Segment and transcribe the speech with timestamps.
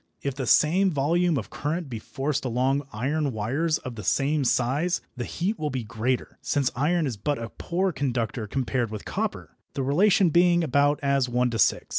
[0.23, 4.99] If the same volume of current be forced along iron wires of the same size,
[5.15, 9.51] the heat will be greater, since iron is but a poor conductor compared with copper,
[9.75, 11.85] the relation being about as one to six.